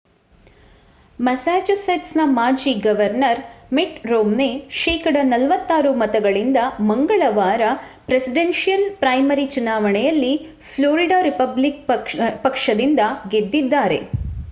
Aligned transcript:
ಮಸಾಚುಸೆಟ್ಸ್‌ನ 1.19 2.21
ಮಾಜಿ 2.31 2.71
governor 2.85 3.41
Mitt 3.71 3.99
Romney 4.05 4.47
ಶೇಕಡಾ 4.77 5.21
46 5.27 5.67
ಮತಗಳಿಂದ 6.01 6.57
ಮಂಗಳವಾರ 6.87 7.61
ಪ್ರೆಸಿಡೆನ್ಷಿಯಲ್‌ 8.07 8.87
ಪ್ರೈಮರಿ 8.99 9.45
ಚುನಾವಣೆಯಲ್ಲಿ 9.53 10.33
ಫ್ಲೋರಿಡಾ 10.71 11.19
ರಿಪಬ್ಲಿಕನ್ 11.21 12.07
ಪಕ್ಷದಿಂದ 12.43 13.03
ಗೆದ್ದಿದ್ದಾರೆ 13.27 13.99